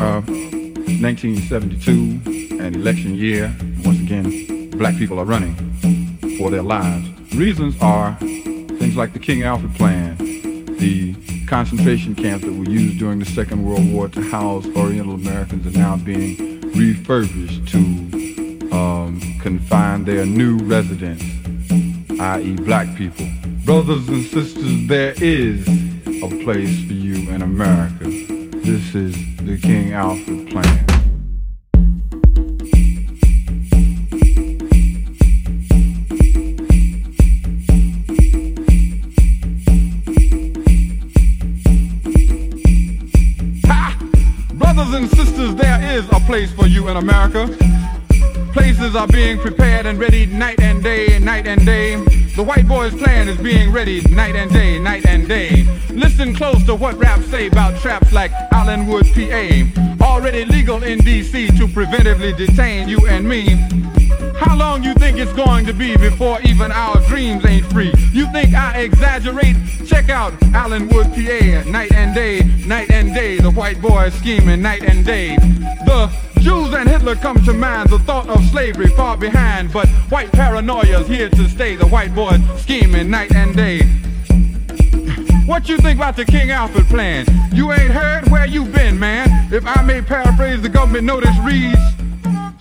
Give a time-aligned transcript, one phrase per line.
[0.00, 0.22] Uh,
[1.02, 3.54] 1972, an election year.
[3.84, 5.54] Once again, black people are running
[6.38, 7.06] for their lives.
[7.34, 10.16] Reasons are things like the King Alfred Plan,
[10.78, 11.14] the
[11.46, 15.78] concentration camps that were used during the Second World War to house Oriental Americans are
[15.78, 17.78] now being refurbished to
[18.72, 21.24] um, confine their new residents,
[22.20, 22.54] i.e.
[22.56, 23.26] black people.
[23.64, 25.66] Brothers and sisters, there is
[26.06, 28.04] a place for you in America.
[28.04, 30.99] This is the King Alfred Plan.
[44.80, 47.46] Brothers and sisters, there is a place for you in America.
[48.54, 51.96] Places are being prepared and ready night and day, night and day.
[52.34, 55.64] The white boy's plan is being ready night and day, night and day.
[55.90, 60.02] Listen close to what raps say about traps like Allenwood, PA.
[60.02, 63.58] Already legal in DC to preventively detain you and me.
[64.38, 67.92] How long you think it's going to be before even our dreams ain't free?
[68.12, 69.56] You think I exaggerate?
[69.86, 73.38] Check out Allenwood, PA, night and day, night and day.
[73.38, 75.36] The white boy is scheming night and day.
[75.86, 79.72] The Jews and Hitler come to mind, the thought of slavery far behind.
[79.72, 83.82] But white paranoia's here to stay, the white boy scheming night and day.
[85.46, 87.26] What you think about the King Alfred plan?
[87.52, 89.52] You ain't heard where you been, man.
[89.52, 91.76] If I may paraphrase the government notice reads,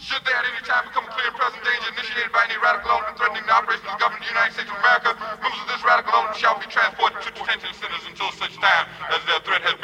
[0.02, 3.14] should there at any time become a clear present danger initiated by any radical element
[3.16, 5.84] threatening the operations of the government of the United States of America, members of this
[5.86, 9.78] radical element shall be transported to detention centers until such time as their threat has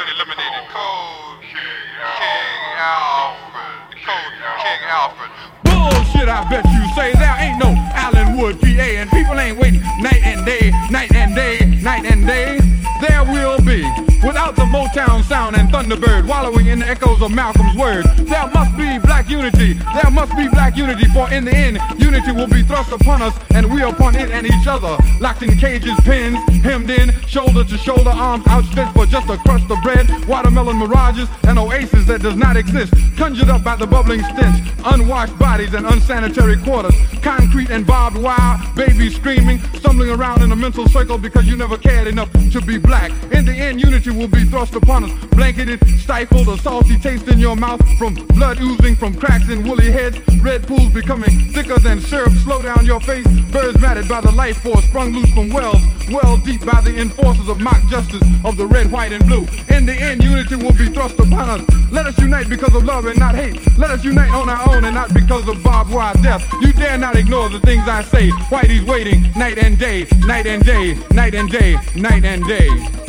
[6.36, 10.46] I bet you say there ain't no Allenwood, PA, and people ain't waiting night and
[10.46, 12.60] day, night and day, night and day.
[13.00, 13.88] There will be.
[14.20, 18.76] Without the Motown sound and Thunderbird wallowing in the echoes of Malcolm's words, there must
[18.76, 19.74] be black unity.
[19.74, 23.38] There must be black unity, for in the end, unity will be thrust upon us,
[23.54, 24.98] and we upon it and each other.
[25.22, 29.70] Locked in cages, pins, hemmed in, shoulder to shoulder, arms outstretched for just a crust
[29.70, 34.24] of bread, watermelon mirages, an oasis that does not exist, conjured up by the bubbling
[34.24, 40.52] stench, unwashed bodies and unsanitary quarters, concrete and barbed wire, babies screaming, stumbling around in
[40.52, 43.12] a mental circle because you never cared enough to be black.
[43.32, 47.40] In the end, unity will be thrust upon us, blanketed, stifled, a salty taste in
[47.40, 52.00] your mouth from blood oozing from cracks in woolly heads, red pools becoming thicker than
[52.02, 55.82] syrup, slow down your face, birds matted by the life force sprung loose from wells,
[56.10, 59.46] well deep by the enforcers of mock justice of the red, white, and blue.
[59.76, 61.92] In the end, unity will be thrust upon us.
[61.92, 63.60] Let us unite because of love and not hate.
[63.78, 66.46] Let us unite on our own and not because of barbed wire death.
[66.62, 68.30] You dare not ignore the things I say.
[68.52, 73.05] Whitey's waiting night and day, night and day, night and day, night and day.